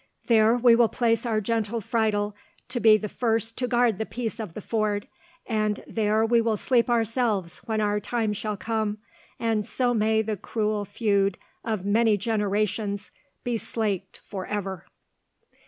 [0.25, 2.35] There will we place our gentle Friedel
[2.69, 5.07] to be the first to guard the peace of the ford,
[5.45, 8.97] and there will we sleep ourselves when our time shall come,
[9.39, 13.11] and so may the cruel feud of many generations
[13.43, 14.87] be slaked for ever."